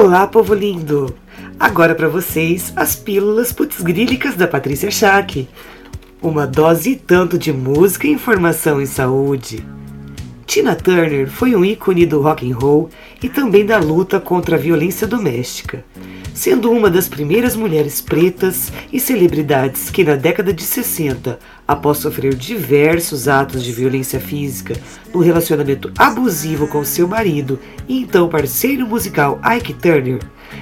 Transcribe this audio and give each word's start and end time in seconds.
Olá, 0.00 0.28
povo 0.28 0.54
lindo! 0.54 1.12
Agora 1.58 1.92
para 1.92 2.06
vocês 2.08 2.72
as 2.76 2.94
pílulas 2.94 3.52
putzgrílicas 3.52 4.36
da 4.36 4.46
Patrícia 4.46 4.92
Schack. 4.92 5.48
Uma 6.22 6.46
dose 6.46 6.90
e 6.90 6.96
tanto 6.96 7.36
de 7.36 7.52
música 7.52 8.06
e 8.06 8.12
informação 8.12 8.80
em 8.80 8.86
saúde. 8.86 9.66
Tina 10.46 10.76
Turner 10.76 11.28
foi 11.28 11.56
um 11.56 11.64
ícone 11.64 12.06
do 12.06 12.22
rock 12.22 12.48
and 12.48 12.56
roll 12.56 12.88
e 13.20 13.28
também 13.28 13.66
da 13.66 13.80
luta 13.80 14.20
contra 14.20 14.54
a 14.54 14.58
violência 14.58 15.04
doméstica 15.04 15.84
sendo 16.38 16.70
uma 16.70 16.88
das 16.88 17.08
primeiras 17.08 17.56
mulheres 17.56 18.00
pretas 18.00 18.72
e 18.92 19.00
celebridades 19.00 19.90
que, 19.90 20.04
na 20.04 20.14
década 20.14 20.52
de 20.52 20.62
60, 20.62 21.36
após 21.66 21.98
sofrer 21.98 22.32
diversos 22.32 23.26
atos 23.26 23.64
de 23.64 23.72
violência 23.72 24.20
física 24.20 24.76
no 25.12 25.18
relacionamento 25.18 25.92
abusivo 25.98 26.68
com 26.68 26.84
seu 26.84 27.08
marido 27.08 27.58
e 27.88 28.02
então 28.02 28.28
parceiro 28.28 28.86
musical 28.86 29.40
Ike 29.56 29.74
Turner, 29.74 30.20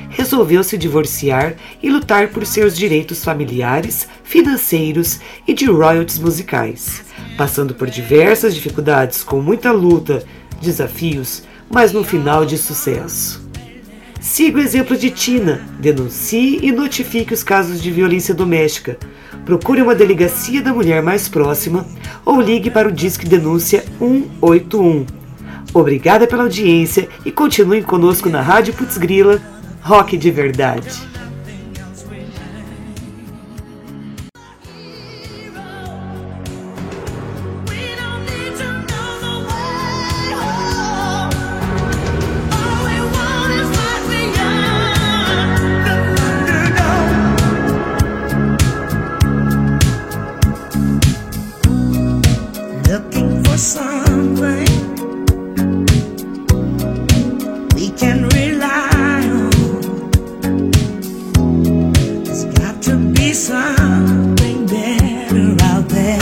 resolveu 0.08 0.64
se 0.64 0.78
divorciar 0.78 1.54
e 1.82 1.90
lutar 1.90 2.28
por 2.28 2.46
seus 2.46 2.74
direitos 2.74 3.22
familiares, 3.22 4.08
financeiros 4.24 5.20
e 5.46 5.52
de 5.52 5.66
royalties 5.66 6.18
musicais, 6.18 7.04
passando 7.36 7.74
por 7.74 7.90
diversas 7.90 8.54
dificuldades 8.54 9.22
com 9.22 9.42
muita 9.42 9.72
luta, 9.72 10.24
desafios, 10.58 11.42
mas 11.68 11.92
no 11.92 12.02
final 12.02 12.46
de 12.46 12.56
sucesso. 12.56 13.45
Siga 14.26 14.58
o 14.58 14.60
exemplo 14.60 14.96
de 14.96 15.08
Tina, 15.08 15.60
denuncie 15.78 16.58
e 16.60 16.72
notifique 16.72 17.32
os 17.32 17.44
casos 17.44 17.80
de 17.80 17.92
violência 17.92 18.34
doméstica. 18.34 18.98
Procure 19.44 19.80
uma 19.80 19.94
delegacia 19.94 20.60
da 20.60 20.74
mulher 20.74 21.00
mais 21.00 21.28
próxima 21.28 21.86
ou 22.24 22.40
ligue 22.40 22.68
para 22.68 22.88
o 22.88 22.92
Disque 22.92 23.24
Denúncia 23.24 23.84
181. 24.00 25.06
Obrigada 25.72 26.26
pela 26.26 26.42
audiência 26.42 27.08
e 27.24 27.30
continue 27.30 27.82
conosco 27.82 28.28
na 28.28 28.42
Rádio 28.42 28.74
Putz 28.74 28.98
Grila, 28.98 29.40
Rock 29.80 30.16
de 30.16 30.30
Verdade. 30.32 31.15
something 63.74 64.66
better 64.66 65.56
out 65.64 65.88
there. 65.88 66.18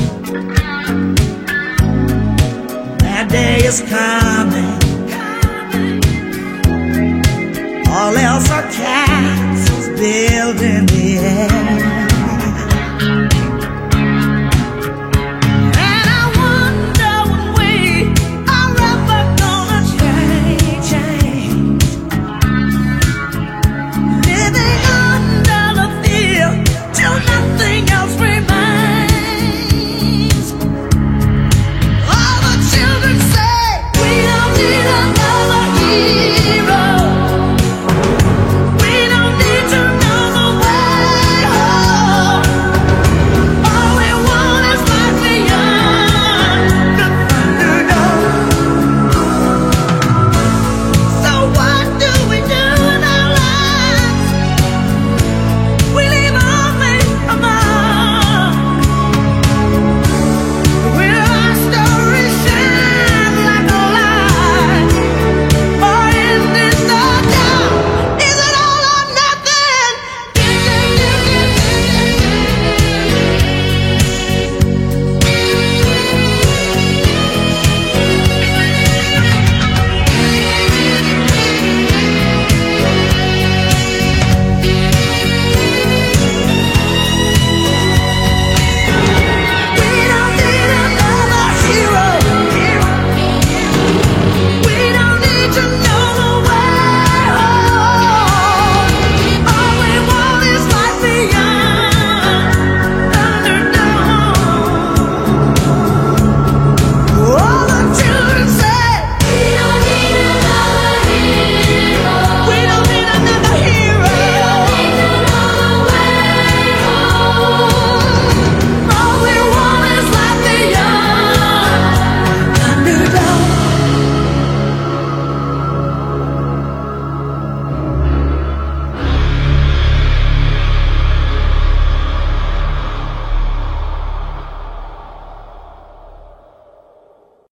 That 2.99 3.25
day 3.29 3.57
is 3.69 3.81
coming. 3.81 4.79
All 7.87 8.15
else 8.17 8.49
are 8.51 8.63
cast. 8.71 9.02